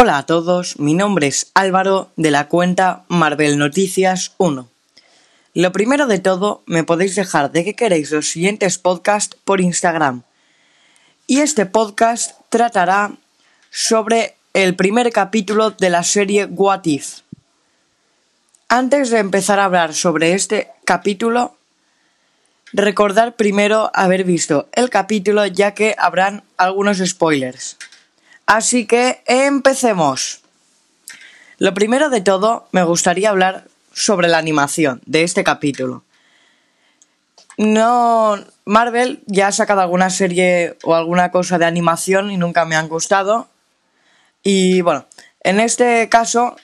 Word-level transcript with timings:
Hola 0.00 0.18
a 0.18 0.26
todos, 0.26 0.78
mi 0.78 0.94
nombre 0.94 1.26
es 1.26 1.50
Álvaro 1.54 2.12
de 2.14 2.30
la 2.30 2.46
cuenta 2.46 3.02
Marvel 3.08 3.58
Noticias 3.58 4.30
1. 4.38 4.68
Lo 5.54 5.72
primero 5.72 6.06
de 6.06 6.20
todo, 6.20 6.62
me 6.66 6.84
podéis 6.84 7.16
dejar 7.16 7.50
de 7.50 7.64
qué 7.64 7.74
queréis 7.74 8.12
los 8.12 8.28
siguientes 8.28 8.78
podcasts 8.78 9.36
por 9.44 9.60
Instagram. 9.60 10.22
Y 11.26 11.40
este 11.40 11.66
podcast 11.66 12.36
tratará 12.48 13.10
sobre 13.72 14.36
el 14.54 14.76
primer 14.76 15.10
capítulo 15.10 15.72
de 15.72 15.90
la 15.90 16.04
serie 16.04 16.44
What 16.44 16.84
If. 16.84 17.22
Antes 18.68 19.10
de 19.10 19.18
empezar 19.18 19.58
a 19.58 19.64
hablar 19.64 19.94
sobre 19.94 20.34
este 20.34 20.68
capítulo, 20.84 21.56
recordar 22.72 23.34
primero 23.34 23.90
haber 23.94 24.22
visto 24.22 24.68
el 24.74 24.90
capítulo 24.90 25.44
ya 25.46 25.74
que 25.74 25.96
habrán 25.98 26.44
algunos 26.56 26.98
spoilers. 26.98 27.76
Así 28.48 28.86
que 28.86 29.22
empecemos. 29.26 30.40
Lo 31.58 31.74
primero 31.74 32.08
de 32.08 32.22
todo, 32.22 32.66
me 32.72 32.82
gustaría 32.82 33.28
hablar 33.28 33.64
sobre 33.92 34.26
la 34.26 34.38
animación 34.38 35.02
de 35.04 35.22
este 35.22 35.44
capítulo. 35.44 36.02
No, 37.58 38.42
Marvel 38.64 39.22
ya 39.26 39.48
ha 39.48 39.52
sacado 39.52 39.82
alguna 39.82 40.08
serie 40.08 40.78
o 40.82 40.94
alguna 40.94 41.30
cosa 41.30 41.58
de 41.58 41.66
animación 41.66 42.30
y 42.30 42.38
nunca 42.38 42.64
me 42.64 42.74
han 42.74 42.88
gustado. 42.88 43.48
Y 44.42 44.80
bueno, 44.80 45.04
en 45.42 45.60
este 45.60 46.08
caso 46.08 46.56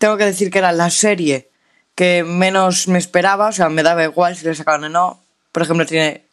tengo 0.00 0.16
que 0.16 0.24
decir 0.24 0.50
que 0.50 0.58
era 0.58 0.72
la 0.72 0.90
serie 0.90 1.48
que 1.94 2.24
menos 2.24 2.88
me 2.88 2.98
esperaba, 2.98 3.50
o 3.50 3.52
sea, 3.52 3.68
me 3.68 3.84
daba 3.84 4.02
igual 4.02 4.34
si 4.34 4.46
le 4.46 4.56
sacaban 4.56 4.82
o 4.82 4.88
no. 4.88 5.22
Por 5.52 5.62
ejemplo, 5.62 5.86
tiene, 5.86 6.24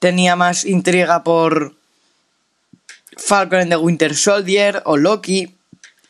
tenía 0.00 0.34
más 0.34 0.64
intriga 0.64 1.22
por 1.22 1.76
Falcon 3.16 3.60
and 3.60 3.70
the 3.70 3.76
Winter 3.76 4.14
Soldier 4.14 4.82
o 4.84 4.96
Loki. 4.96 5.54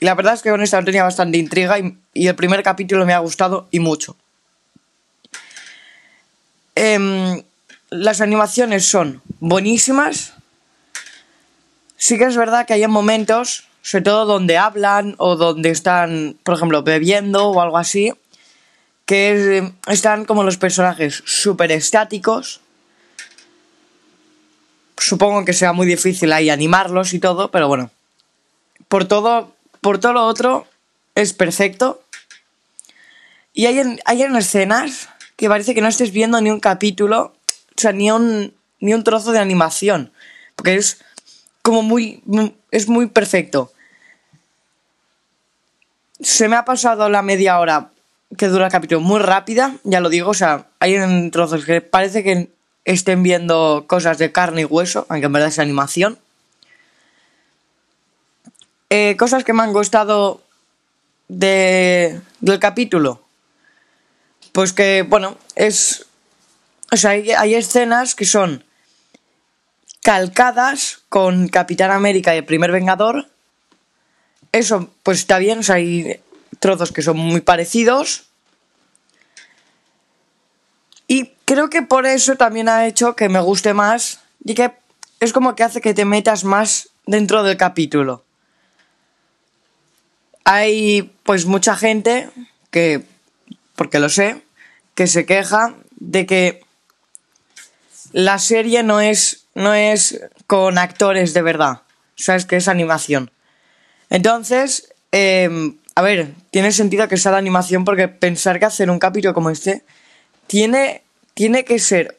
Y 0.01 0.05
la 0.05 0.15
verdad 0.15 0.34
es 0.34 0.43
que 0.43 0.51
con 0.51 0.62
esta 0.62 0.83
tenía 0.84 1.05
bastante 1.05 1.38
intriga 1.38 1.79
y, 1.79 2.27
el 2.27 2.34
primer 2.34 2.62
capítulo 2.62 3.07
me 3.07 3.15
ha 3.15 3.18
gustado 3.18 3.68
y 3.71 3.79
mucho. 3.80 4.16
Em, 6.74 7.43
las 7.91 8.21
animaciones 8.21 8.87
son 8.87 9.23
buenísimas. 9.38 10.32
Sí 11.96 12.18
que 12.18 12.24
es 12.24 12.37
verdad 12.37 12.66
que 12.66 12.73
hay 12.73 12.87
momentos, 12.88 13.69
sobre 13.82 14.04
todo 14.04 14.24
donde 14.24 14.59
hablan 14.59 15.15
o 15.19 15.37
donde 15.37 15.71
están, 15.71 16.37
por 16.43 16.57
ejemplo, 16.57 16.82
bebiendo 16.82 17.48
o 17.48 17.60
algo 17.60 17.79
así, 17.79 18.13
que 19.07 19.73
están 19.87 20.24
como 20.24 20.43
los 20.43 20.57
personajes 20.57 21.23
súper 21.26 21.71
estáticos 21.71 22.62
supongo 24.96 25.45
que 25.45 25.52
sea 25.52 25.73
muy 25.73 25.87
difícil 25.87 26.32
ahí 26.32 26.51
animarlos 26.51 27.15
y 27.15 27.18
todo, 27.18 27.51
pero 27.51 27.68
bueno. 27.68 27.90
Por 28.88 29.07
todo, 29.07 29.54
por 29.80 29.98
todo 29.98 30.12
lo 30.12 30.26
otro, 30.26 30.66
es 31.15 31.32
perfecto. 31.32 32.02
Y 33.52 33.66
hay, 33.66 33.98
hay 34.04 34.23
en 34.23 34.37
escenas 34.37 35.09
que 35.37 35.48
parece 35.48 35.74
que 35.74 35.80
no 35.80 35.88
estés 35.88 36.13
viendo 36.13 36.40
ni 36.40 36.51
un 36.51 36.60
capítulo, 36.60 37.35
o 37.76 37.80
sea, 37.80 37.93
ni 37.93 38.10
un, 38.10 38.54
ni 38.80 38.95
un 38.95 39.04
trozo 39.04 39.32
de 39.32 39.38
animación. 39.38 40.13
Porque 40.57 40.74
es 40.76 41.02
como 41.63 41.82
muy. 41.82 42.23
es 42.70 42.88
muy 42.88 43.07
perfecto. 43.07 43.73
Se 46.20 46.48
me 46.48 46.57
ha 46.57 46.65
pasado 46.65 47.09
la 47.09 47.23
media 47.23 47.59
hora 47.59 47.90
que 48.37 48.48
dura 48.48 48.66
el 48.66 48.73
capítulo 48.73 49.01
muy 49.01 49.20
rápida, 49.20 49.76
ya 49.85 50.01
lo 50.01 50.09
digo, 50.09 50.30
o 50.30 50.35
sea, 50.35 50.66
hay 50.79 50.95
en 50.95 51.30
trozos 51.30 51.65
que 51.65 51.80
parece 51.80 52.23
que 52.23 52.51
estén 52.85 53.23
viendo 53.23 53.85
cosas 53.87 54.19
de 54.19 54.33
carne 54.33 54.63
y 54.63 54.65
hueso, 54.65 55.07
aunque 55.09 55.27
en 55.27 55.33
verdad 55.33 55.49
es 55.49 55.59
animación. 55.59 56.19
Eh, 58.91 59.16
cosas 59.16 59.45
que 59.45 59.52
me 59.52 59.63
han 59.63 59.73
gustado 59.73 60.43
de, 61.29 62.21
del 62.41 62.59
capítulo. 62.59 63.23
Pues 64.53 64.72
que, 64.72 65.03
bueno, 65.03 65.38
es... 65.55 66.06
O 66.91 66.97
sea, 66.97 67.12
hay, 67.12 67.54
escenas 67.54 68.15
que 68.15 68.26
son 68.26 68.65
calcadas 70.03 71.00
con 71.09 71.48
Capitán 71.48 71.91
América 71.91 72.34
y 72.34 72.38
el 72.38 72.44
primer 72.44 72.71
Vengador. 72.71 73.31
Eso, 74.53 74.91
pues 75.03 75.21
está 75.21 75.38
bien, 75.38 75.60
o 75.60 75.62
sea, 75.62 75.76
hay 75.76 76.21
trozos 76.59 76.92
que 76.92 77.00
son 77.00 77.16
muy 77.16 77.41
parecidos. 77.41 78.25
Y 81.09 81.32
creo 81.52 81.68
que 81.68 81.82
por 81.82 82.06
eso 82.06 82.36
también 82.36 82.70
ha 82.70 82.86
hecho 82.86 83.14
que 83.14 83.28
me 83.28 83.38
guste 83.38 83.74
más 83.74 84.20
y 84.42 84.54
que 84.54 84.72
es 85.20 85.34
como 85.34 85.54
que 85.54 85.62
hace 85.62 85.82
que 85.82 85.92
te 85.92 86.06
metas 86.06 86.44
más 86.44 86.88
dentro 87.04 87.42
del 87.42 87.58
capítulo. 87.58 88.24
Hay 90.44 91.12
pues 91.24 91.44
mucha 91.44 91.76
gente 91.76 92.30
que, 92.70 93.04
porque 93.76 93.98
lo 93.98 94.08
sé, 94.08 94.42
que 94.94 95.06
se 95.06 95.26
queja 95.26 95.74
de 95.96 96.24
que 96.24 96.64
la 98.12 98.38
serie 98.38 98.82
no 98.82 99.02
es, 99.02 99.44
no 99.54 99.74
es 99.74 100.22
con 100.46 100.78
actores 100.78 101.34
de 101.34 101.42
verdad, 101.42 101.82
sabes 102.16 102.46
que 102.46 102.56
es 102.56 102.66
animación. 102.66 103.30
Entonces, 104.08 104.94
em, 105.10 105.76
a 105.96 106.00
ver, 106.00 106.32
tiene 106.50 106.72
sentido 106.72 107.08
que 107.08 107.18
sea 107.18 107.32
la 107.32 107.38
animación 107.38 107.84
porque 107.84 108.08
pensar 108.08 108.58
que 108.58 108.64
hacer 108.64 108.91
un 108.91 108.98
capítulo 108.98 109.34
como 109.34 109.50
este 109.50 109.84
tiene, 110.46 111.02
tiene 111.34 111.65
que 111.65 111.78
ser 111.78 112.19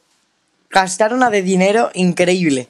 gastar 0.70 1.14
una 1.14 1.30
de 1.30 1.42
dinero 1.42 1.92
increíble. 1.94 2.68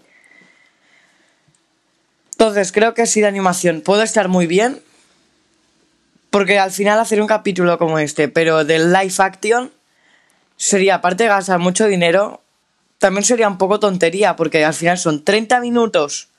Entonces, 2.32 2.72
creo 2.72 2.94
que 2.94 3.06
sí 3.06 3.22
de 3.22 3.28
animación 3.28 3.82
puede 3.82 4.04
estar 4.04 4.28
muy 4.28 4.48
bien. 4.48 4.82
Porque 6.30 6.58
al 6.58 6.72
final 6.72 7.00
hacer 7.00 7.22
un 7.22 7.28
capítulo 7.28 7.78
como 7.78 8.00
este, 8.00 8.28
pero 8.28 8.66
de 8.66 8.80
live 8.80 9.14
action, 9.20 9.72
sería, 10.58 10.96
aparte 10.96 11.24
de 11.24 11.30
gastar 11.30 11.60
mucho 11.60 11.86
dinero, 11.86 12.42
también 12.98 13.24
sería 13.24 13.48
un 13.48 13.60
poco 13.60 13.80
tontería, 13.80 14.36
porque 14.36 14.66
al 14.66 14.74
final 14.74 14.98
son 14.98 15.24
30 15.24 15.60
minutos 15.60 16.30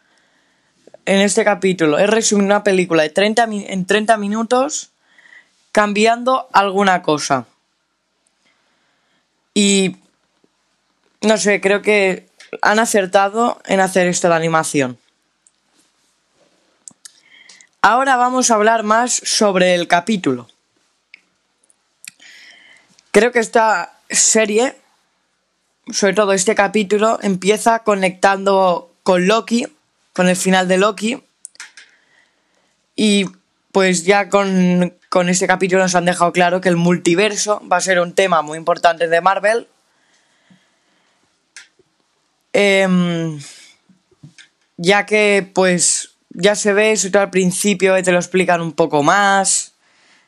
en 1.06 1.20
este 1.20 1.44
capítulo. 1.44 1.98
Es 1.98 2.10
resumir 2.10 2.44
una 2.44 2.64
película 2.64 3.04
de 3.04 3.10
30 3.10 3.44
en 3.44 3.86
30 3.86 4.16
minutos 4.16 4.90
cambiando 5.70 6.48
alguna 6.52 7.02
cosa. 7.02 7.46
Y 9.54 9.96
no 11.22 11.38
sé, 11.38 11.60
creo 11.60 11.80
que 11.80 12.28
han 12.60 12.78
acertado 12.78 13.60
en 13.64 13.80
hacer 13.80 14.08
esto 14.08 14.28
de 14.28 14.34
animación. 14.34 14.98
Ahora 17.80 18.16
vamos 18.16 18.50
a 18.50 18.54
hablar 18.54 18.82
más 18.82 19.14
sobre 19.14 19.74
el 19.74 19.86
capítulo. 19.88 20.48
Creo 23.10 23.30
que 23.30 23.38
esta 23.38 23.98
serie, 24.10 24.76
sobre 25.92 26.14
todo 26.14 26.32
este 26.32 26.54
capítulo, 26.54 27.18
empieza 27.22 27.80
conectando 27.80 28.90
con 29.02 29.26
Loki, 29.26 29.66
con 30.12 30.28
el 30.28 30.36
final 30.36 30.66
de 30.66 30.78
Loki. 30.78 31.22
Y 32.96 33.26
pues 33.74 34.04
ya 34.04 34.28
con, 34.28 34.94
con 35.08 35.28
este 35.28 35.48
capítulo 35.48 35.82
nos 35.82 35.96
han 35.96 36.04
dejado 36.04 36.32
claro 36.32 36.60
que 36.60 36.68
el 36.68 36.76
multiverso 36.76 37.60
va 37.68 37.78
a 37.78 37.80
ser 37.80 37.98
un 37.98 38.14
tema 38.14 38.40
muy 38.40 38.56
importante 38.56 39.08
de 39.08 39.20
Marvel. 39.20 39.66
Em, 42.52 43.40
ya 44.76 45.06
que 45.06 45.50
pues 45.52 46.12
ya 46.30 46.54
se 46.54 46.72
ve, 46.72 46.96
todo 47.10 47.22
al 47.22 47.30
principio 47.30 48.00
te 48.00 48.12
lo 48.12 48.18
explican 48.18 48.60
un 48.60 48.74
poco 48.74 49.02
más 49.02 49.72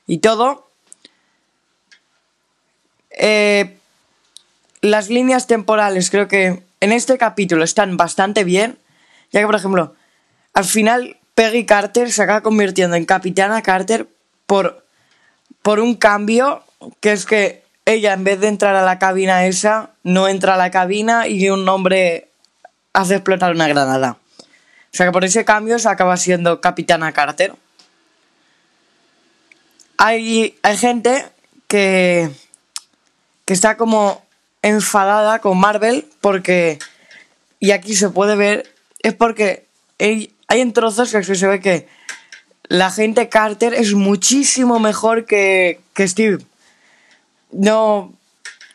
y 0.08 0.18
todo. 0.18 0.68
Eh, 3.12 3.76
las 4.80 5.08
líneas 5.08 5.46
temporales 5.46 6.10
creo 6.10 6.26
que 6.26 6.64
en 6.80 6.90
este 6.90 7.16
capítulo 7.16 7.62
están 7.62 7.96
bastante 7.96 8.42
bien, 8.42 8.76
ya 9.30 9.38
que 9.38 9.46
por 9.46 9.54
ejemplo, 9.54 9.94
al 10.52 10.64
final 10.64 11.16
Peggy 11.36 11.66
Carter 11.66 12.10
se 12.10 12.22
acaba 12.22 12.40
convirtiendo 12.40 12.96
en 12.96 13.04
Capitana 13.04 13.60
Carter 13.60 14.08
por, 14.46 14.86
por 15.60 15.80
un 15.80 15.94
cambio 15.94 16.64
que 17.00 17.12
es 17.12 17.26
que 17.26 17.62
ella 17.84 18.14
en 18.14 18.24
vez 18.24 18.40
de 18.40 18.48
entrar 18.48 18.74
a 18.74 18.82
la 18.82 18.98
cabina 18.98 19.44
esa, 19.44 19.90
no 20.02 20.28
entra 20.28 20.54
a 20.54 20.56
la 20.56 20.70
cabina 20.70 21.28
y 21.28 21.50
un 21.50 21.68
hombre 21.68 22.30
hace 22.94 23.16
explotar 23.16 23.52
una 23.52 23.68
granada. 23.68 24.16
O 24.40 24.96
sea 24.96 25.04
que 25.04 25.12
por 25.12 25.26
ese 25.26 25.44
cambio 25.44 25.78
se 25.78 25.90
acaba 25.90 26.16
siendo 26.16 26.62
Capitana 26.62 27.12
Carter. 27.12 27.52
Hay, 29.98 30.58
hay 30.62 30.76
gente 30.78 31.26
que, 31.68 32.30
que 33.44 33.52
está 33.52 33.76
como 33.76 34.24
enfadada 34.62 35.40
con 35.40 35.58
Marvel 35.58 36.08
porque, 36.22 36.78
y 37.60 37.72
aquí 37.72 37.94
se 37.94 38.08
puede 38.08 38.36
ver, 38.36 38.72
es 39.02 39.12
porque 39.12 39.65
hay, 39.98 40.34
en 40.48 40.72
trozos 40.72 41.12
que 41.12 41.22
se 41.22 41.46
ve 41.46 41.60
que 41.60 41.88
la 42.68 42.90
gente 42.90 43.28
Carter 43.28 43.74
es 43.74 43.94
muchísimo 43.94 44.78
mejor 44.78 45.24
que, 45.24 45.80
Steve. 45.98 46.38
No, 47.52 48.12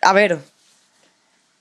a 0.01 0.13
ver, 0.13 0.39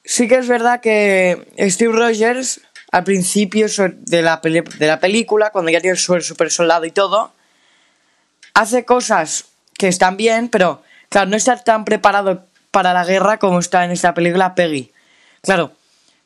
sí 0.05 0.29
que 0.29 0.37
es 0.37 0.49
verdad 0.49 0.81
que 0.81 1.49
Steve 1.71 1.93
Rogers, 1.93 2.61
al 2.93 3.05
principio 3.05 3.67
de 3.91 4.23
la, 4.23 4.41
de 4.43 4.87
la 4.87 5.01
película, 5.01 5.51
cuando 5.51 5.71
ya 5.71 5.81
tiene 5.81 5.97
su 5.97 6.21
super 6.21 6.51
soldado 6.51 6.85
y 6.85 6.93
todo, 6.93 7.33
hace 8.55 8.85
cosas 8.85 9.47
que 9.77 9.89
están 9.89 10.17
bien, 10.17 10.49
pero 10.49 10.83
claro, 11.09 11.31
no 11.31 11.37
está 11.37 11.57
tan 11.57 11.85
preparado 11.85 12.47
para 12.71 12.93
la 12.93 13.05
guerra 13.05 13.39
como 13.39 13.59
está 13.59 13.85
en 13.85 13.91
esta 13.91 14.15
película 14.15 14.55
Peggy. 14.55 14.93
Claro, 15.43 15.73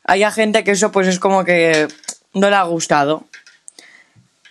hay 0.03 0.23
gente 0.31 0.63
que 0.63 0.71
eso 0.71 0.91
pues 0.91 1.07
es 1.07 1.19
como 1.19 1.43
que 1.43 1.87
no 2.35 2.49
le 2.49 2.55
ha 2.55 2.63
gustado. 2.63 3.25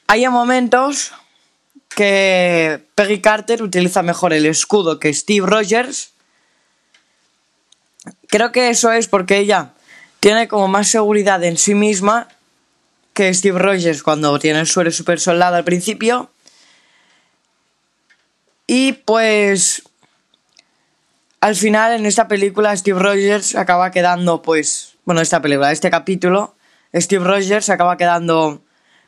Hay 0.09 0.27
momentos 0.29 1.13
que 1.91 2.85
Peggy 2.95 3.21
Carter 3.21 3.63
utiliza 3.63 4.03
mejor 4.03 4.33
el 4.33 4.47
escudo 4.47 4.99
que 4.99 5.15
Steve 5.15 5.47
Rogers. 5.47 6.11
Creo 8.29 8.51
que 8.51 8.71
eso 8.71 8.91
es 8.91 9.07
porque 9.07 9.39
ella 9.39 9.71
tiene 10.19 10.49
como 10.49 10.67
más 10.67 10.89
seguridad 10.89 11.45
en 11.45 11.57
sí 11.57 11.75
misma 11.75 12.29
que 13.13 13.33
Steve 13.33 13.59
Rogers 13.59 14.03
cuando 14.03 14.39
tiene 14.39 14.61
el 14.61 14.67
suelo 14.67 14.91
super 14.91 15.21
soldado 15.21 15.57
al 15.57 15.65
principio. 15.65 16.31
Y 18.67 18.93
pues 18.93 19.83
al 21.41 21.55
final 21.55 21.93
en 21.93 22.07
esta 22.07 22.27
película 22.29 22.75
Steve 22.77 22.99
Rogers 22.99 23.55
acaba 23.55 23.91
quedando 23.91 24.41
pues, 24.41 24.95
bueno, 25.05 25.21
esta 25.21 25.43
película, 25.43 25.71
este 25.71 25.91
capítulo, 25.91 26.57
Steve 26.95 27.25
Rogers 27.25 27.69
acaba 27.71 27.97
quedando 27.97 28.63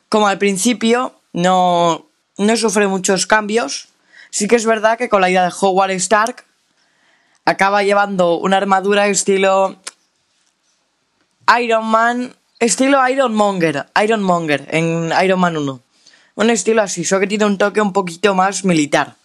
como 0.09 0.27
al 0.27 0.37
principio, 0.37 1.19
no, 1.33 2.05
no 2.37 2.57
sufre 2.57 2.87
muchos 2.87 3.25
cambios. 3.25 3.89
Sí 4.29 4.47
que 4.47 4.55
es 4.55 4.65
verdad 4.65 4.97
que 4.97 5.09
con 5.09 5.21
la 5.21 5.29
idea 5.29 5.45
de 5.45 5.53
Howard 5.59 5.91
Stark 5.91 6.43
acaba 7.45 7.83
llevando 7.83 8.37
una 8.37 8.57
armadura 8.57 9.07
estilo 9.07 9.77
Iron 11.59 11.85
Man 11.85 12.35
Estilo 12.59 13.07
Iron 13.07 13.35
Monger, 13.35 13.85
Iron 14.03 14.23
Monger 14.23 14.67
en 14.71 15.11
Iron 15.23 15.39
Man 15.39 15.57
1. 15.57 15.79
Un 16.35 16.49
estilo 16.49 16.81
así, 16.81 17.03
solo 17.03 17.21
que 17.21 17.27
tiene 17.27 17.45
un 17.45 17.59
toque 17.59 17.81
un 17.81 17.93
poquito 17.93 18.33
más 18.33 18.65
militar. 18.65 19.16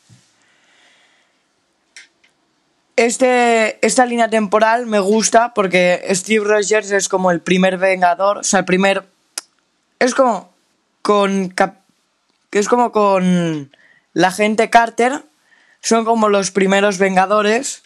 Este, 2.97 3.85
esta 3.85 4.07
línea 4.07 4.29
temporal 4.29 4.87
me 4.87 4.99
gusta 4.99 5.55
porque 5.55 6.05
Steve 6.11 6.45
Rogers 6.45 6.91
es 6.91 7.09
como 7.09 7.31
el 7.31 7.41
primer 7.41 7.79
vengador, 7.79 8.39
o 8.39 8.43
sea, 8.45 8.61
el 8.61 8.65
primer... 8.67 9.05
Es 9.99 10.15
como 10.15 10.53
con... 11.03 11.55
Es 12.51 12.69
como 12.69 12.93
con 12.93 13.75
la 14.13 14.31
gente 14.31 14.69
Carter, 14.69 15.23
son 15.81 16.05
como 16.05 16.29
los 16.29 16.51
primeros 16.51 16.99
vengadores. 16.99 17.83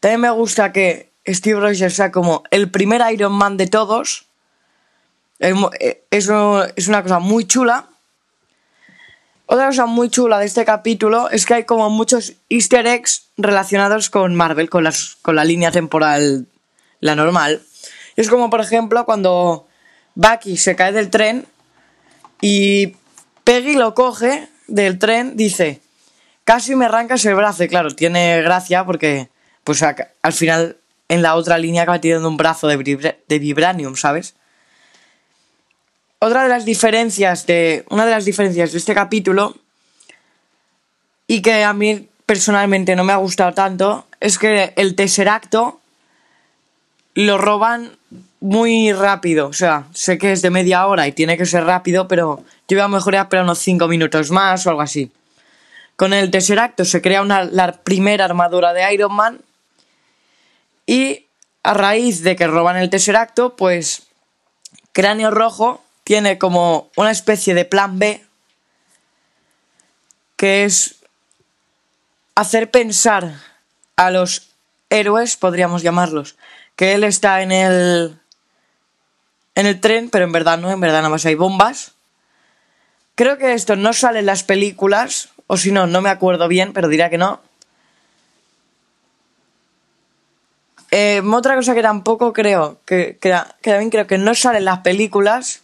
También 0.00 0.20
me 0.20 0.30
gusta 0.30 0.72
que 0.72 1.10
Steve 1.26 1.58
Rogers 1.58 1.94
sea 1.94 2.12
como 2.12 2.42
el 2.50 2.70
primer 2.70 3.00
Iron 3.10 3.32
Man 3.32 3.56
de 3.56 3.66
todos 3.66 4.26
eh, 5.40 6.04
es 6.10 6.28
una 6.28 7.02
cosa 7.02 7.18
muy 7.18 7.46
chula. 7.46 7.88
Otra 9.46 9.66
cosa 9.66 9.86
muy 9.86 10.08
chula 10.08 10.38
de 10.38 10.46
este 10.46 10.64
capítulo 10.64 11.28
es 11.30 11.44
que 11.44 11.54
hay 11.54 11.64
como 11.64 11.90
muchos 11.90 12.32
easter 12.48 12.86
eggs 12.86 13.28
relacionados 13.36 14.08
con 14.08 14.34
Marvel, 14.34 14.70
con, 14.70 14.84
las, 14.84 15.16
con 15.20 15.36
la 15.36 15.44
línea 15.44 15.70
temporal, 15.70 16.46
la 17.00 17.14
normal. 17.14 17.62
Es 18.16 18.30
como, 18.30 18.48
por 18.48 18.60
ejemplo, 18.60 19.04
cuando 19.04 19.66
Bucky 20.14 20.56
se 20.56 20.76
cae 20.76 20.92
del 20.92 21.10
tren 21.10 21.44
y 22.40 22.96
Peggy 23.44 23.74
lo 23.74 23.94
coge 23.94 24.48
del 24.66 24.98
tren, 24.98 25.36
dice, 25.36 25.82
casi 26.44 26.74
me 26.74 26.86
arrancas 26.86 27.24
el 27.26 27.34
brazo. 27.34 27.64
Y 27.64 27.68
claro, 27.68 27.94
tiene 27.94 28.40
gracia 28.40 28.86
porque, 28.86 29.28
pues 29.62 29.82
al 29.82 30.32
final, 30.32 30.78
en 31.08 31.20
la 31.20 31.34
otra 31.34 31.58
línea 31.58 31.82
acaba 31.82 32.00
teniendo 32.00 32.28
un 32.28 32.38
brazo 32.38 32.66
de 32.66 33.38
vibranium, 33.38 33.96
¿sabes? 33.96 34.36
Otra 36.24 36.44
de 36.44 36.48
las 36.48 36.64
diferencias 36.64 37.46
de. 37.46 37.84
Una 37.90 38.06
de 38.06 38.12
las 38.12 38.24
diferencias 38.24 38.72
de 38.72 38.78
este 38.78 38.94
capítulo. 38.94 39.56
Y 41.26 41.42
que 41.42 41.64
a 41.64 41.72
mí 41.72 42.08
personalmente 42.26 42.96
no 42.96 43.04
me 43.04 43.12
ha 43.12 43.16
gustado 43.16 43.52
tanto. 43.52 44.06
Es 44.20 44.38
que 44.38 44.72
el 44.76 45.28
acto 45.28 45.80
lo 47.14 47.38
roban 47.38 47.92
muy 48.40 48.92
rápido. 48.92 49.48
O 49.48 49.52
sea, 49.52 49.86
sé 49.92 50.18
que 50.18 50.32
es 50.32 50.42
de 50.42 50.50
media 50.50 50.86
hora 50.86 51.06
y 51.06 51.12
tiene 51.12 51.36
que 51.36 51.46
ser 51.46 51.64
rápido, 51.64 52.08
pero 52.08 52.42
yo 52.68 52.78
a 52.80 52.84
lo 52.84 52.88
mejor 52.88 53.14
esperar 53.14 53.44
unos 53.44 53.58
5 53.58 53.86
minutos 53.88 54.30
más 54.30 54.66
o 54.66 54.70
algo 54.70 54.82
así. 54.82 55.10
Con 55.96 56.12
el 56.12 56.30
acto 56.58 56.84
se 56.84 57.02
crea 57.02 57.22
una, 57.22 57.44
la 57.44 57.72
primera 57.72 58.24
armadura 58.24 58.72
de 58.72 58.92
Iron 58.94 59.14
Man. 59.14 59.40
Y 60.86 61.26
a 61.62 61.74
raíz 61.74 62.22
de 62.22 62.36
que 62.36 62.46
roban 62.46 62.76
el 62.76 62.90
acto, 63.16 63.56
pues 63.56 64.06
Cráneo 64.92 65.30
Rojo 65.30 65.83
tiene 66.04 66.38
como 66.38 66.90
una 66.96 67.10
especie 67.10 67.54
de 67.54 67.64
plan 67.64 67.98
B 67.98 68.24
que 70.36 70.64
es 70.64 70.96
hacer 72.34 72.70
pensar 72.70 73.40
a 73.96 74.10
los 74.10 74.50
héroes, 74.90 75.36
podríamos 75.36 75.82
llamarlos, 75.82 76.36
que 76.76 76.94
él 76.94 77.04
está 77.04 77.42
en 77.42 77.52
el 77.52 78.18
en 79.54 79.66
el 79.66 79.80
tren, 79.80 80.10
pero 80.10 80.24
en 80.24 80.32
verdad 80.32 80.58
no, 80.58 80.70
en 80.70 80.80
verdad 80.80 80.98
nada 80.98 81.08
más 81.08 81.24
hay 81.26 81.34
bombas. 81.34 81.92
Creo 83.14 83.38
que 83.38 83.52
esto 83.52 83.76
no 83.76 83.92
sale 83.92 84.18
en 84.18 84.26
las 84.26 84.42
películas, 84.42 85.28
o 85.46 85.56
si 85.56 85.70
no, 85.70 85.86
no 85.86 86.00
me 86.00 86.10
acuerdo 86.10 86.48
bien, 86.48 86.72
pero 86.72 86.88
dirá 86.88 87.08
que 87.08 87.18
no. 87.18 87.40
Eh, 90.90 91.22
otra 91.24 91.56
cosa 91.56 91.74
que 91.74 91.82
tampoco 91.82 92.32
creo, 92.32 92.78
que, 92.84 93.18
también 93.62 93.90
creo 93.90 94.06
que 94.06 94.18
no 94.18 94.34
sale 94.34 94.58
en 94.58 94.64
las 94.64 94.80
películas, 94.80 95.63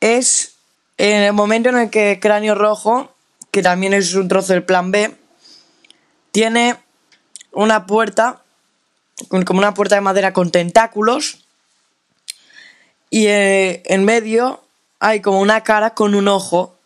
es 0.00 0.54
en 0.98 1.22
el 1.22 1.32
momento 1.32 1.68
en 1.68 1.78
el 1.78 1.90
que 1.90 2.18
Cráneo 2.20 2.54
Rojo, 2.54 3.12
que 3.50 3.62
también 3.62 3.94
es 3.94 4.14
un 4.14 4.28
trozo 4.28 4.52
del 4.52 4.64
plan 4.64 4.90
B, 4.90 5.14
tiene 6.32 6.76
una 7.52 7.86
puerta, 7.86 8.42
como 9.28 9.58
una 9.58 9.74
puerta 9.74 9.94
de 9.94 10.00
madera 10.00 10.32
con 10.32 10.50
tentáculos, 10.50 11.44
y 13.10 13.26
eh, 13.26 13.82
en 13.86 14.04
medio 14.04 14.62
hay 15.00 15.20
como 15.20 15.40
una 15.40 15.62
cara 15.62 15.94
con 15.94 16.14
un 16.14 16.28
ojo, 16.28 16.76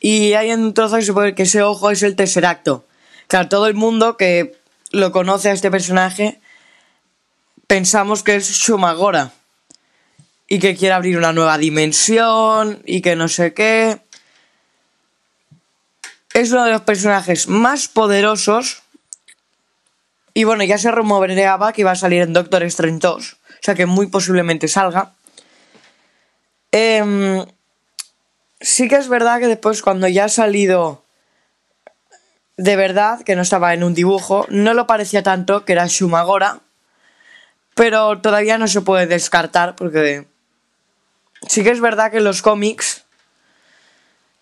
y 0.00 0.34
hay 0.34 0.52
un 0.52 0.74
trozo 0.74 0.96
que 0.96 1.02
se 1.02 1.12
puede 1.12 1.28
ver 1.28 1.34
que 1.34 1.42
ese 1.42 1.62
ojo 1.62 1.90
es 1.90 2.02
el 2.02 2.16
Tesseracto. 2.16 2.84
Claro, 3.26 3.48
todo 3.48 3.66
el 3.66 3.74
mundo 3.74 4.16
que 4.16 4.56
lo 4.90 5.12
conoce 5.12 5.50
a 5.50 5.52
este 5.52 5.70
personaje 5.70 6.40
pensamos 7.66 8.22
que 8.22 8.36
es 8.36 8.48
Shumagora 8.50 9.32
y 10.48 10.58
que 10.58 10.74
quiere 10.74 10.94
abrir 10.94 11.18
una 11.18 11.34
nueva 11.34 11.58
dimensión 11.58 12.82
y 12.86 13.02
que 13.02 13.14
no 13.14 13.28
sé 13.28 13.52
qué. 13.52 14.00
Es 16.32 16.50
uno 16.50 16.64
de 16.64 16.72
los 16.72 16.80
personajes 16.80 17.48
más 17.48 17.88
poderosos. 17.88 18.82
Y 20.32 20.44
bueno, 20.44 20.64
ya 20.64 20.78
se 20.78 20.90
rumoreaba 20.90 21.72
que 21.72 21.82
iba 21.82 21.90
a 21.90 21.96
salir 21.96 22.22
en 22.22 22.32
Doctor 22.32 22.62
Strange 22.64 23.00
2. 23.00 23.32
O 23.32 23.36
sea 23.60 23.74
que 23.74 23.84
muy 23.84 24.06
posiblemente 24.06 24.68
salga. 24.68 25.12
Em, 26.72 27.44
sí 28.60 28.88
que 28.88 28.96
es 28.96 29.08
verdad 29.08 29.40
que 29.40 29.48
después 29.48 29.82
cuando 29.82 30.08
ya 30.08 30.24
ha 30.24 30.28
salido 30.28 31.04
de 32.56 32.74
verdad, 32.74 33.22
que 33.22 33.36
no 33.36 33.42
estaba 33.42 33.72
en 33.74 33.84
un 33.84 33.94
dibujo, 33.94 34.46
no 34.48 34.74
lo 34.74 34.86
parecía 34.86 35.22
tanto 35.22 35.64
que 35.64 35.72
era 35.72 35.86
Shumagora. 35.86 36.60
Pero 37.74 38.20
todavía 38.20 38.58
no 38.58 38.66
se 38.66 38.80
puede 38.80 39.06
descartar 39.06 39.76
porque 39.76 40.26
sí 41.46 41.62
que 41.62 41.70
es 41.70 41.80
verdad 41.80 42.10
que 42.10 42.18
en 42.18 42.24
los 42.24 42.42
cómics 42.42 43.04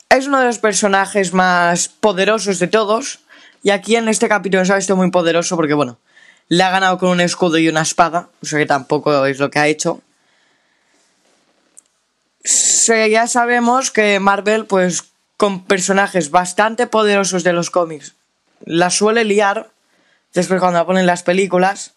es 0.08 0.26
uno 0.26 0.38
de 0.40 0.46
los 0.46 0.58
personajes 0.58 1.32
más 1.32 1.88
poderosos 1.88 2.58
de 2.58 2.68
todos. 2.68 3.20
Y 3.62 3.70
aquí 3.70 3.96
en 3.96 4.08
este 4.08 4.28
capítulo 4.28 4.64
se 4.64 4.72
ha 4.72 4.76
visto 4.76 4.96
muy 4.96 5.10
poderoso 5.10 5.56
porque, 5.56 5.74
bueno, 5.74 5.98
le 6.48 6.62
ha 6.62 6.70
ganado 6.70 6.98
con 6.98 7.08
un 7.08 7.20
escudo 7.20 7.58
y 7.58 7.68
una 7.68 7.82
espada. 7.82 8.28
O 8.42 8.46
sea 8.46 8.58
que 8.58 8.66
tampoco 8.66 9.26
es 9.26 9.38
lo 9.38 9.50
que 9.50 9.58
ha 9.58 9.66
hecho. 9.66 10.00
ya 12.86 13.26
sabemos 13.26 13.90
que 13.90 14.20
Marvel, 14.20 14.66
pues, 14.66 15.04
con 15.36 15.64
personajes 15.64 16.30
bastante 16.30 16.86
poderosos 16.86 17.42
de 17.42 17.52
los 17.52 17.70
cómics, 17.70 18.14
la 18.64 18.90
suele 18.90 19.24
liar. 19.24 19.70
Después 20.32 20.60
cuando 20.60 20.78
la 20.78 20.86
ponen 20.86 21.06
las 21.06 21.22
películas. 21.22 21.94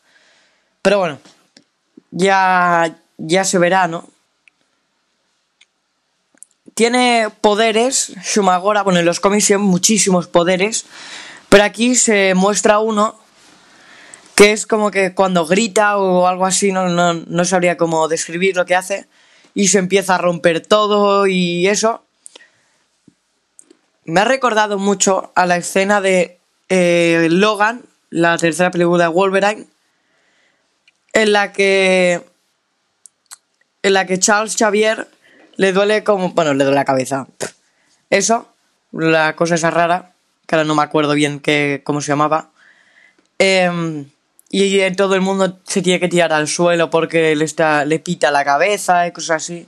Pero 0.82 0.98
bueno, 0.98 1.20
ya, 2.12 2.96
ya 3.18 3.44
se 3.44 3.60
verá, 3.60 3.88
¿no? 3.88 4.08
Tiene 6.79 7.27
poderes, 7.41 8.13
Shumagora, 8.24 8.83
bueno, 8.83 9.00
en 9.00 9.05
los 9.05 9.19
cómics 9.19 9.48
tiene 9.48 9.62
muchísimos 9.62 10.27
poderes, 10.27 10.86
pero 11.50 11.65
aquí 11.65 11.93
se 11.93 12.36
muestra 12.36 12.79
uno 12.79 13.19
que 14.33 14.53
es 14.53 14.65
como 14.65 14.89
que 14.89 15.13
cuando 15.13 15.45
grita 15.45 15.98
o 15.98 16.25
algo 16.25 16.45
así, 16.45 16.71
no, 16.71 16.88
no, 16.88 17.43
sabría 17.43 17.75
cómo 17.75 18.07
describir 18.07 18.55
lo 18.55 18.65
que 18.65 18.75
hace, 18.77 19.07
y 19.53 19.67
se 19.67 19.77
empieza 19.77 20.15
a 20.15 20.19
romper 20.19 20.65
todo 20.65 21.27
y 21.27 21.67
eso. 21.67 22.01
Me 24.05 24.21
ha 24.21 24.24
recordado 24.24 24.77
mucho 24.77 25.33
a 25.36 25.45
la 25.45 25.57
escena 25.57 26.00
de 26.00 26.39
eh, 26.69 27.27
Logan, 27.29 27.83
la 28.09 28.38
tercera 28.38 28.71
película 28.71 29.03
de 29.03 29.09
Wolverine, 29.09 29.67
en 31.12 31.33
la 31.33 31.51
que 31.51 32.21
en 33.83 33.93
la 33.93 34.05
que 34.05 34.17
Charles 34.17 34.55
Xavier 34.55 35.09
le 35.60 35.74
duele 35.74 36.06
como, 36.06 36.30
bueno, 36.30 36.54
le 36.54 36.63
duele 36.63 36.75
la 36.75 36.86
cabeza. 36.86 37.28
Eso, 38.10 38.48
la 38.94 39.36
cosa 39.36 39.56
esa 39.56 39.70
rara, 39.70 40.13
que 40.48 40.56
ahora 40.56 40.63
no 40.66 40.74
me 40.74 40.84
acuerdo 40.84 41.16
bien 41.16 41.42
qué, 41.42 41.82
cómo 41.84 42.00
se 42.00 42.13
llamaba. 42.13 42.51
Em, 43.39 44.06
y 44.50 44.89
todo 44.92 45.16
el 45.16 45.22
mundo 45.22 45.60
se 45.66 45.82
tiene 45.82 46.00
que 46.00 46.08
tirar 46.08 46.32
al 46.32 46.48
suelo 46.48 46.89
porque 46.89 47.36
le, 47.36 47.44
está, 47.44 47.84
le 47.84 48.00
pita 48.00 48.32
la 48.32 48.46
cabeza 48.46 49.06
y 49.06 49.12
cosas 49.12 49.44
así. 49.44 49.68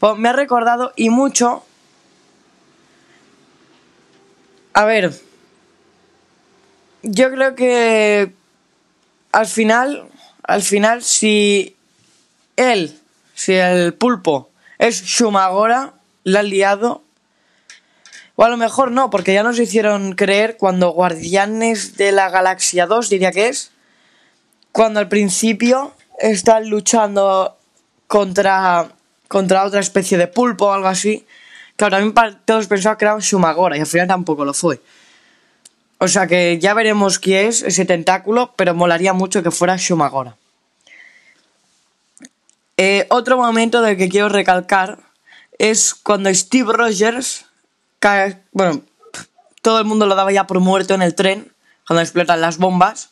Pues 0.00 0.18
me 0.18 0.28
ha 0.28 0.32
recordado 0.32 0.92
y 0.96 1.08
mucho. 1.08 1.64
A 4.72 4.86
ver. 4.86 5.12
Yo 7.04 7.30
creo 7.30 7.54
que 7.54 8.32
al 9.30 9.46
final, 9.46 10.08
al 10.42 10.62
final, 10.62 11.04
si 11.04 11.76
él, 12.56 12.98
si 13.36 13.52
el 13.52 13.94
pulpo 13.94 14.48
es 14.78 15.02
Shumagora, 15.04 15.94
la 16.24 16.42
liado. 16.42 17.02
O 18.36 18.44
a 18.44 18.48
lo 18.48 18.56
mejor 18.56 18.92
no, 18.92 19.10
porque 19.10 19.34
ya 19.34 19.42
nos 19.42 19.58
hicieron 19.58 20.12
creer 20.12 20.56
cuando 20.56 20.90
Guardianes 20.90 21.96
de 21.96 22.12
la 22.12 22.30
Galaxia 22.30 22.86
2, 22.86 23.08
diría 23.10 23.32
que 23.32 23.48
es, 23.48 23.72
cuando 24.70 25.00
al 25.00 25.08
principio 25.08 25.92
están 26.20 26.68
luchando 26.70 27.56
contra, 28.06 28.88
contra 29.26 29.64
otra 29.64 29.80
especie 29.80 30.18
de 30.18 30.28
pulpo 30.28 30.66
o 30.66 30.72
algo 30.72 30.88
así. 30.88 31.26
Claro, 31.76 31.96
también 31.96 32.40
todos 32.44 32.66
pensaban 32.68 32.96
que 32.96 33.04
era 33.04 33.14
un 33.14 33.20
Shumagora 33.20 33.76
y 33.76 33.80
al 33.80 33.86
final 33.86 34.06
tampoco 34.06 34.44
lo 34.44 34.54
fue. 34.54 34.80
O 35.98 36.06
sea 36.06 36.28
que 36.28 36.58
ya 36.60 36.74
veremos 36.74 37.18
quién 37.18 37.48
es 37.48 37.62
ese 37.62 37.84
tentáculo, 37.84 38.54
pero 38.56 38.72
molaría 38.72 39.12
mucho 39.12 39.42
que 39.42 39.50
fuera 39.50 39.76
Shumagora. 39.76 40.36
Eh, 42.80 43.06
otro 43.10 43.36
momento 43.36 43.82
del 43.82 43.96
que 43.96 44.08
quiero 44.08 44.28
recalcar 44.28 45.00
es 45.58 45.94
cuando 45.94 46.32
Steve 46.32 46.72
Rogers 46.72 47.46
cae. 47.98 48.40
Bueno, 48.52 48.82
todo 49.62 49.80
el 49.80 49.84
mundo 49.84 50.06
lo 50.06 50.14
daba 50.14 50.30
ya 50.30 50.46
por 50.46 50.60
muerto 50.60 50.94
en 50.94 51.02
el 51.02 51.16
tren, 51.16 51.52
cuando 51.88 52.02
explotan 52.02 52.40
las 52.40 52.58
bombas. 52.58 53.10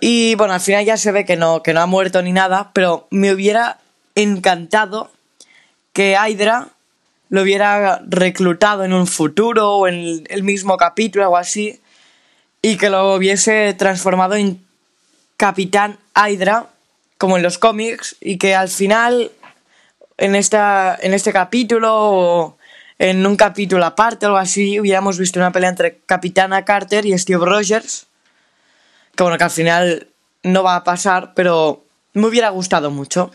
Y 0.00 0.34
bueno, 0.34 0.52
al 0.52 0.60
final 0.60 0.84
ya 0.84 0.96
se 0.96 1.12
ve 1.12 1.24
que 1.24 1.36
no, 1.36 1.62
que 1.62 1.72
no 1.72 1.80
ha 1.80 1.86
muerto 1.86 2.20
ni 2.20 2.32
nada, 2.32 2.72
pero 2.72 3.06
me 3.10 3.32
hubiera 3.32 3.78
encantado 4.16 5.12
que 5.92 6.16
Hydra 6.20 6.68
lo 7.28 7.42
hubiera 7.42 8.02
reclutado 8.08 8.84
en 8.84 8.92
un 8.94 9.06
futuro 9.06 9.76
o 9.76 9.86
en 9.86 10.26
el 10.28 10.42
mismo 10.42 10.76
capítulo 10.76 11.28
o 11.28 11.36
así 11.36 11.80
y 12.62 12.76
que 12.78 12.90
lo 12.90 13.14
hubiese 13.14 13.74
transformado 13.74 14.34
en 14.34 14.64
Capitán 15.36 15.98
Hydra 16.16 16.66
como 17.18 17.36
en 17.36 17.42
los 17.42 17.58
cómics 17.58 18.16
y 18.20 18.38
que 18.38 18.54
al 18.54 18.68
final 18.68 19.30
en, 20.16 20.34
esta, 20.34 20.96
en 21.00 21.14
este 21.14 21.32
capítulo 21.32 21.92
o 21.92 22.58
en 22.98 23.26
un 23.26 23.36
capítulo 23.36 23.84
aparte 23.84 24.26
o 24.26 24.28
algo 24.30 24.38
así 24.38 24.80
hubiéramos 24.80 25.18
visto 25.18 25.38
una 25.38 25.52
pelea 25.52 25.70
entre 25.70 25.98
Capitana 26.06 26.64
Carter 26.64 27.04
y 27.04 27.16
Steve 27.18 27.44
Rogers 27.44 28.06
que 29.14 29.22
bueno 29.22 29.38
que 29.38 29.44
al 29.44 29.50
final 29.50 30.08
no 30.42 30.62
va 30.62 30.76
a 30.76 30.84
pasar 30.84 31.34
pero 31.34 31.84
me 32.18 32.26
hubiera 32.26 32.50
gustado 32.50 32.90
mucho. 32.90 33.30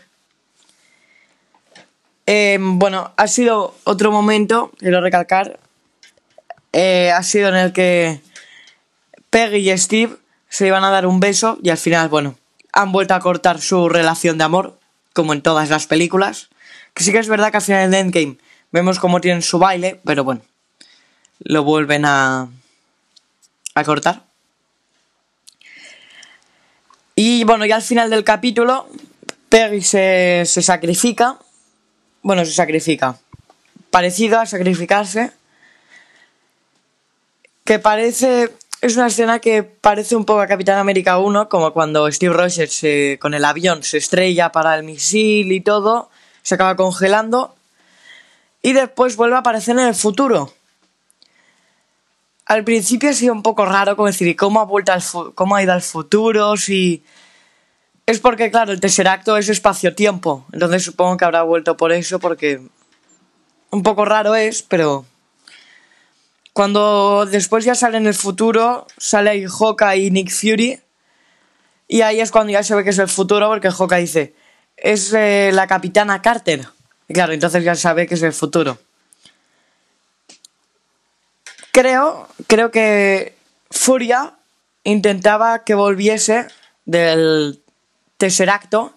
Eh, 2.26 2.58
bueno, 2.60 3.12
ha 3.16 3.26
sido 3.28 3.74
otro 3.84 4.10
momento, 4.10 4.72
quiero 4.78 5.00
recalcar, 5.00 5.58
eh, 6.72 7.10
ha 7.12 7.22
sido 7.22 7.48
en 7.50 7.56
el 7.56 7.72
que 7.72 8.20
Peggy 9.30 9.70
y 9.70 9.78
Steve 9.78 10.16
se 10.48 10.66
iban 10.66 10.84
a 10.84 10.90
dar 10.90 11.06
un 11.06 11.20
beso 11.20 11.58
y 11.62 11.70
al 11.70 11.76
final, 11.76 12.08
bueno, 12.08 12.36
han 12.74 12.92
vuelto 12.92 13.14
a 13.14 13.20
cortar 13.20 13.60
su 13.60 13.88
relación 13.88 14.36
de 14.36 14.44
amor, 14.44 14.78
como 15.14 15.32
en 15.32 15.40
todas 15.40 15.70
las 15.70 15.86
películas. 15.86 16.50
Que 16.92 17.04
sí 17.04 17.12
que 17.12 17.18
es 17.18 17.28
verdad 17.28 17.50
que 17.50 17.56
al 17.56 17.62
final 17.62 17.90
de 17.90 17.98
Endgame 17.98 18.36
vemos 18.70 18.98
cómo 18.98 19.20
tienen 19.20 19.42
su 19.42 19.58
baile, 19.58 20.00
pero 20.04 20.24
bueno, 20.24 20.42
lo 21.38 21.64
vuelven 21.64 22.04
a, 22.04 22.48
a 23.74 23.84
cortar. 23.84 24.24
Y 27.14 27.44
bueno, 27.44 27.64
ya 27.64 27.76
al 27.76 27.82
final 27.82 28.10
del 28.10 28.24
capítulo, 28.24 28.88
Peggy 29.48 29.80
se, 29.80 30.42
se 30.44 30.62
sacrifica 30.62 31.38
bueno, 32.24 32.46
se 32.46 32.52
sacrifica. 32.52 33.18
Parecido 33.90 34.40
a 34.40 34.46
sacrificarse. 34.46 35.30
Que 37.64 37.78
parece. 37.78 38.50
Es 38.84 38.98
una 38.98 39.06
escena 39.06 39.38
que 39.38 39.62
parece 39.62 40.14
un 40.14 40.26
poco 40.26 40.42
a 40.42 40.46
Capitán 40.46 40.76
América 40.76 41.16
1, 41.16 41.48
como 41.48 41.72
cuando 41.72 42.12
Steve 42.12 42.34
Rogers 42.34 42.82
con 43.18 43.32
el 43.32 43.42
avión 43.46 43.82
se 43.82 43.96
estrella 43.96 44.52
para 44.52 44.76
el 44.76 44.84
misil 44.84 45.52
y 45.52 45.62
todo, 45.62 46.10
se 46.42 46.56
acaba 46.56 46.76
congelando 46.76 47.54
y 48.60 48.74
después 48.74 49.16
vuelve 49.16 49.36
a 49.36 49.38
aparecer 49.38 49.78
en 49.78 49.86
el 49.86 49.94
futuro. 49.94 50.52
Al 52.44 52.62
principio 52.62 53.08
ha 53.08 53.14
sido 53.14 53.32
un 53.32 53.42
poco 53.42 53.64
raro, 53.64 53.96
como 53.96 54.08
decir, 54.08 54.36
¿cómo 54.36 54.60
ha, 54.60 54.64
vuelto 54.66 54.92
al 54.92 55.02
cómo 55.34 55.56
ha 55.56 55.62
ido 55.62 55.72
al 55.72 55.80
futuro? 55.80 56.54
Si 56.58 57.02
es 58.04 58.20
porque, 58.20 58.50
claro, 58.50 58.70
el 58.72 58.80
tercer 58.80 59.08
acto 59.08 59.38
es 59.38 59.48
espacio-tiempo. 59.48 60.44
Entonces 60.52 60.84
supongo 60.84 61.16
que 61.16 61.24
habrá 61.24 61.42
vuelto 61.42 61.78
por 61.78 61.90
eso, 61.90 62.18
porque 62.18 62.60
un 63.70 63.82
poco 63.82 64.04
raro 64.04 64.34
es, 64.34 64.62
pero 64.62 65.06
cuando 66.54 67.26
después 67.26 67.64
ya 67.64 67.74
sale 67.74 67.98
en 67.98 68.06
el 68.06 68.14
futuro, 68.14 68.86
sale 68.96 69.30
ahí 69.80 70.06
y 70.06 70.10
Nick 70.12 70.30
Fury. 70.30 70.80
Y 71.88 72.02
ahí 72.02 72.20
es 72.20 72.30
cuando 72.30 72.52
ya 72.52 72.62
se 72.62 72.76
ve 72.76 72.84
que 72.84 72.90
es 72.90 72.98
el 72.98 73.08
futuro, 73.08 73.48
porque 73.48 73.72
Hawkeye 73.72 74.00
dice, 74.00 74.34
es 74.76 75.12
eh, 75.12 75.50
la 75.52 75.66
capitana 75.66 76.22
Carter. 76.22 76.68
Y 77.08 77.12
claro, 77.12 77.32
entonces 77.32 77.64
ya 77.64 77.74
sabe 77.74 78.06
que 78.06 78.14
es 78.14 78.22
el 78.22 78.32
futuro. 78.32 78.78
Creo, 81.72 82.28
creo 82.46 82.70
que 82.70 83.34
Furia 83.68 84.34
intentaba 84.84 85.64
que 85.64 85.74
volviese 85.74 86.46
del 86.84 87.64
tercer 88.16 88.48
acto 88.48 88.96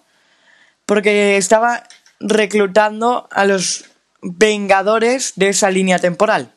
porque 0.86 1.36
estaba 1.36 1.82
reclutando 2.20 3.28
a 3.32 3.44
los 3.44 3.86
vengadores 4.22 5.32
de 5.34 5.48
esa 5.48 5.72
línea 5.72 5.98
temporal. 5.98 6.52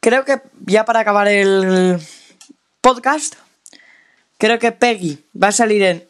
Creo 0.00 0.24
que 0.24 0.40
ya 0.64 0.86
para 0.86 1.00
acabar 1.00 1.28
el 1.28 2.00
podcast, 2.80 3.34
creo 4.38 4.58
que 4.58 4.72
Peggy 4.72 5.26
va 5.40 5.48
a 5.48 5.52
salir 5.52 5.82
en, 5.82 6.08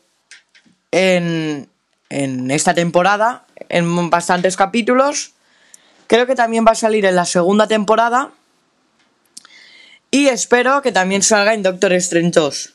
en, 0.92 1.68
en 2.08 2.50
esta 2.52 2.72
temporada, 2.72 3.46
en 3.68 4.08
bastantes 4.08 4.56
capítulos. 4.56 5.32
Creo 6.06 6.26
que 6.26 6.36
también 6.36 6.64
va 6.64 6.72
a 6.72 6.76
salir 6.76 7.04
en 7.04 7.16
la 7.16 7.24
segunda 7.24 7.66
temporada. 7.66 8.30
Y 10.12 10.28
espero 10.28 10.82
que 10.82 10.92
también 10.92 11.22
salga 11.22 11.54
en 11.54 11.64
Doctor 11.64 11.92
Strange 11.94 12.30
2. 12.32 12.74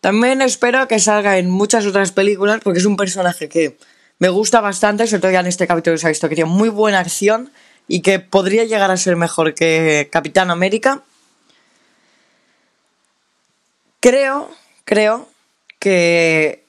También 0.00 0.42
espero 0.42 0.88
que 0.88 0.98
salga 0.98 1.38
en 1.38 1.50
muchas 1.50 1.86
otras 1.86 2.10
películas 2.10 2.60
porque 2.64 2.80
es 2.80 2.86
un 2.86 2.96
personaje 2.96 3.48
que 3.48 3.78
me 4.18 4.28
gusta 4.28 4.60
bastante, 4.60 5.06
sobre 5.06 5.20
todo 5.20 5.30
ya 5.30 5.40
en 5.40 5.46
este 5.46 5.66
capítulo 5.66 5.98
se 5.98 6.06
ha 6.06 6.10
visto 6.10 6.28
que 6.28 6.34
tiene 6.34 6.50
muy 6.50 6.68
buena 6.68 6.98
acción 6.98 7.50
y 7.92 8.02
que 8.02 8.20
podría 8.20 8.62
llegar 8.62 8.92
a 8.92 8.96
ser 8.96 9.16
mejor 9.16 9.52
que 9.52 10.08
Capitán 10.12 10.52
América. 10.52 11.02
Creo, 13.98 14.48
creo 14.84 15.28
que 15.80 16.62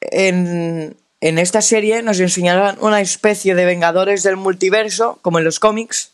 en, 0.00 0.96
en 1.20 1.38
esta 1.40 1.60
serie 1.60 2.02
nos 2.02 2.20
enseñarán 2.20 2.78
una 2.80 3.00
especie 3.00 3.56
de 3.56 3.64
Vengadores 3.64 4.22
del 4.22 4.36
multiverso, 4.36 5.18
como 5.22 5.40
en 5.40 5.44
los 5.44 5.58
cómics, 5.58 6.12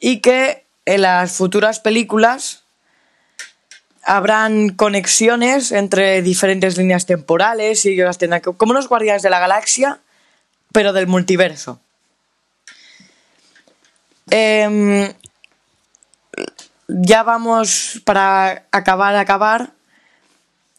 y 0.00 0.20
que 0.20 0.64
en 0.86 1.02
las 1.02 1.32
futuras 1.32 1.80
películas 1.80 2.62
habrán 4.04 4.70
conexiones 4.70 5.70
entre 5.70 6.22
diferentes 6.22 6.78
líneas 6.78 7.04
temporales 7.04 7.84
y 7.84 7.90
ellos 7.90 8.06
las 8.06 8.16
tendrán 8.16 8.40
como 8.40 8.72
los 8.72 8.88
guardianes 8.88 9.20
de 9.20 9.28
la 9.28 9.38
galaxia, 9.38 10.00
pero 10.72 10.94
del 10.94 11.08
multiverso. 11.08 11.78
Em, 14.30 15.12
ya 16.88 17.22
vamos 17.22 18.00
para 18.04 18.66
acabar, 18.70 19.16
acabar. 19.16 19.72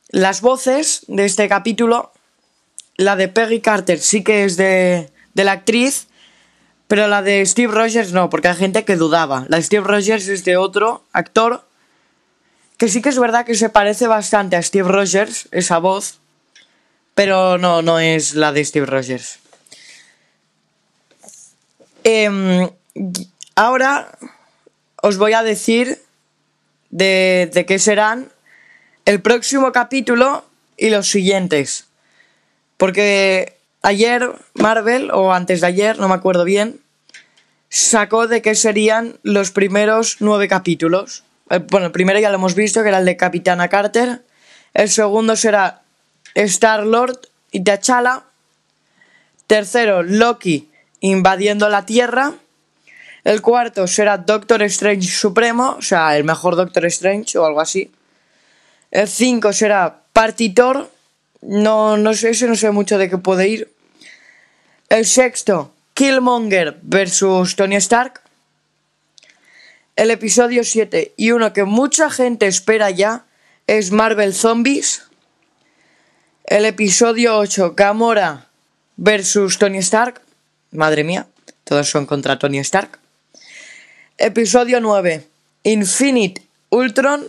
Las 0.09 0.41
voces 0.41 1.05
de 1.07 1.25
este 1.25 1.47
capítulo, 1.47 2.11
la 2.97 3.15
de 3.15 3.27
Peggy 3.27 3.61
Carter 3.61 3.99
sí 3.99 4.23
que 4.23 4.43
es 4.43 4.57
de, 4.57 5.09
de 5.33 5.43
la 5.43 5.53
actriz, 5.53 6.07
pero 6.87 7.07
la 7.07 7.21
de 7.21 7.45
Steve 7.45 7.73
Rogers 7.73 8.11
no, 8.11 8.29
porque 8.29 8.49
hay 8.49 8.55
gente 8.55 8.83
que 8.83 8.97
dudaba. 8.97 9.45
La 9.47 9.57
de 9.57 9.63
Steve 9.63 9.87
Rogers 9.87 10.27
es 10.27 10.43
de 10.43 10.57
otro 10.57 11.03
actor 11.13 11.65
que 12.81 12.87
sí 12.89 13.01
que 13.03 13.09
es 13.09 13.19
verdad 13.19 13.45
que 13.45 13.53
se 13.53 13.69
parece 13.69 14.07
bastante 14.07 14.55
a 14.55 14.61
Steve 14.63 14.89
Rogers, 14.89 15.47
esa 15.51 15.77
voz, 15.77 16.19
pero 17.13 17.59
no, 17.59 17.83
no 17.83 17.99
es 17.99 18.33
la 18.33 18.51
de 18.51 18.65
Steve 18.65 18.87
Rogers. 18.87 19.37
Em, 22.03 22.67
ahora 23.55 24.17
os 25.01 25.17
voy 25.17 25.33
a 25.33 25.43
decir 25.43 25.99
de, 26.89 27.65
qué 27.67 27.79
serán 27.79 28.31
el 29.05 29.21
próximo 29.21 29.71
capítulo 29.71 30.45
y 30.77 30.89
los 30.89 31.07
siguientes. 31.07 31.87
Porque 32.77 33.57
ayer 33.81 34.31
Marvel, 34.53 35.11
o 35.11 35.33
antes 35.33 35.61
de 35.61 35.67
ayer, 35.67 35.99
no 35.99 36.07
me 36.07 36.15
acuerdo 36.15 36.43
bien, 36.43 36.79
sacó 37.69 38.27
de 38.27 38.41
qué 38.41 38.55
serían 38.55 39.17
los 39.23 39.51
primeros 39.51 40.17
nueve 40.19 40.47
capítulos. 40.47 41.23
Eh, 41.49 41.59
bueno, 41.59 41.87
el 41.87 41.91
primero 41.91 42.19
ya 42.19 42.29
lo 42.29 42.35
hemos 42.35 42.55
visto, 42.55 42.83
que 42.83 42.89
era 42.89 42.99
el 42.99 43.05
de 43.05 43.17
Capitana 43.17 43.69
Carter. 43.69 44.23
El 44.73 44.89
segundo 44.89 45.35
será 45.35 45.81
Star 46.35 46.85
Lord 46.85 47.19
y 47.51 47.63
T'Challa. 47.63 48.23
Tercero, 49.47 50.03
Loki 50.03 50.69
invadiendo 51.01 51.67
la 51.69 51.85
Tierra. 51.85 52.33
El 53.23 53.41
cuarto 53.41 53.85
será 53.87 54.17
Doctor 54.17 54.63
Strange 54.63 55.07
Supremo, 55.07 55.75
o 55.77 55.81
sea, 55.81 56.17
el 56.17 56.23
mejor 56.23 56.55
Doctor 56.55 56.85
Strange 56.85 57.37
o 57.37 57.45
algo 57.45 57.61
así. 57.61 57.91
El 58.89 59.07
cinco 59.07 59.53
será 59.53 60.01
Partitor. 60.13 60.89
No, 61.41 61.97
no 61.97 62.13
sé, 62.13 62.31
ese 62.31 62.47
no 62.47 62.55
sé 62.55 62.71
mucho 62.71 62.97
de 62.97 63.09
qué 63.09 63.17
puede 63.17 63.47
ir. 63.47 63.71
El 64.89 65.05
sexto, 65.05 65.73
Killmonger 65.93 66.79
versus 66.81 67.55
Tony 67.55 67.75
Stark. 67.77 68.21
El 69.95 70.09
episodio 70.09 70.63
7 70.63 71.13
y 71.17 71.31
uno 71.31 71.53
que 71.53 71.63
mucha 71.63 72.09
gente 72.09 72.47
espera 72.47 72.89
ya 72.89 73.25
es 73.67 73.91
Marvel 73.91 74.33
Zombies. 74.33 75.03
El 76.45 76.65
episodio 76.65 77.37
8, 77.37 77.73
Gamora 77.75 78.47
versus 78.97 79.57
Tony 79.57 79.77
Stark. 79.79 80.21
Madre 80.71 81.03
mía, 81.03 81.27
todos 81.63 81.89
son 81.89 82.05
contra 82.05 82.39
Tony 82.39 82.59
Stark. 82.59 83.00
Episodio 84.23 84.79
9, 84.79 85.27
Infinite 85.63 86.43
Ultron. 86.69 87.27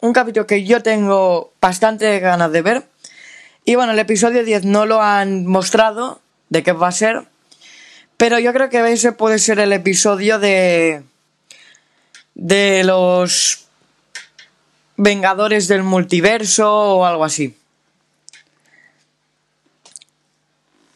Un 0.00 0.12
capítulo 0.12 0.46
que 0.46 0.62
yo 0.62 0.82
tengo 0.82 1.54
bastante 1.58 2.20
ganas 2.20 2.52
de 2.52 2.60
ver. 2.60 2.82
Y 3.64 3.76
bueno, 3.76 3.92
el 3.92 3.98
episodio 3.98 4.44
10 4.44 4.66
no 4.66 4.84
lo 4.84 5.00
han 5.00 5.46
mostrado 5.46 6.20
de 6.50 6.62
qué 6.62 6.72
va 6.72 6.88
a 6.88 6.92
ser. 6.92 7.22
Pero 8.18 8.38
yo 8.38 8.52
creo 8.52 8.68
que 8.68 8.92
ese 8.92 9.12
puede 9.12 9.38
ser 9.38 9.58
el 9.58 9.72
episodio 9.72 10.38
de. 10.38 11.02
de 12.34 12.84
los. 12.84 13.64
Vengadores 14.98 15.66
del 15.66 15.82
multiverso 15.82 16.70
o 16.70 17.06
algo 17.06 17.24
así. 17.24 17.56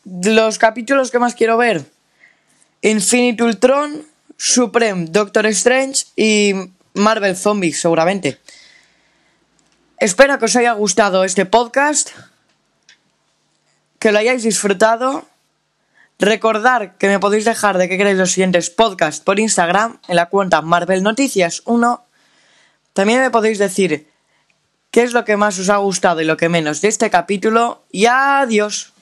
Los 0.04 0.58
capítulos 0.58 1.10
que 1.10 1.18
más 1.18 1.34
quiero 1.34 1.56
ver: 1.56 1.86
Infinite 2.82 3.42
Ultron, 3.42 4.07
Supreme, 4.38 5.06
Doctor 5.10 5.44
Strange 5.46 6.06
y 6.16 6.54
Marvel 6.94 7.36
Zombies, 7.36 7.78
seguramente. 7.78 8.40
Espero 9.98 10.38
que 10.38 10.46
os 10.46 10.56
haya 10.56 10.72
gustado 10.72 11.24
este 11.24 11.44
podcast, 11.44 12.12
que 13.98 14.12
lo 14.12 14.18
hayáis 14.18 14.44
disfrutado 14.44 15.28
Recordar 16.18 16.98
que 16.98 17.06
me 17.06 17.20
podéis 17.20 17.44
dejar 17.44 17.78
de 17.78 17.88
que 17.88 17.96
queréis 17.96 18.18
los 18.18 18.32
siguientes 18.32 18.70
podcasts 18.70 19.20
por 19.20 19.38
Instagram 19.38 20.00
en 20.08 20.16
la 20.16 20.26
cuenta 20.26 20.62
Marvel 20.62 21.04
Noticias 21.04 21.62
1. 21.64 22.04
También 22.92 23.20
me 23.20 23.30
podéis 23.30 23.58
decir 23.58 24.08
qué 24.90 25.04
es 25.04 25.12
lo 25.12 25.24
que 25.24 25.36
más 25.36 25.60
os 25.60 25.68
ha 25.68 25.76
gustado 25.76 26.20
y 26.20 26.24
lo 26.24 26.36
que 26.36 26.48
menos 26.48 26.80
de 26.80 26.88
este 26.88 27.08
capítulo. 27.08 27.84
Y 27.92 28.06
adiós. 28.06 28.92